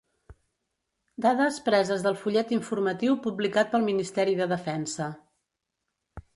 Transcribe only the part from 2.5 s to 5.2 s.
informatiu publicat pel Ministeri de Defensa.